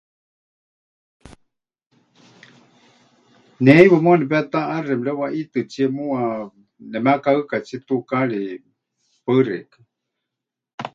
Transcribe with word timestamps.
Ne 3.61 3.69
heiwa 3.77 3.97
muuwa 4.03 4.17
nepetaʼaxe 4.19 4.93
mɨrewaʼitɨtsie 4.97 5.85
muuwa 5.95 6.21
nemekahɨkatsie 6.91 7.77
tukaari. 7.87 8.41
Paɨ 9.23 9.39
xeikɨ́a. 9.47 9.81